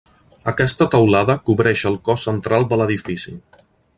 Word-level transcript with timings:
Aquesta 0.51 0.87
teulada 0.95 1.35
cobreix 1.51 1.85
el 1.91 1.99
cos 2.09 2.25
central 2.31 2.67
de 2.73 2.83
l'edifici. 2.83 3.37